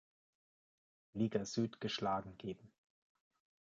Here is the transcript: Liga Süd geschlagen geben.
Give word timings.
Liga 1.13 1.45
Süd 1.45 1.79
geschlagen 1.79 2.35
geben. 2.39 2.73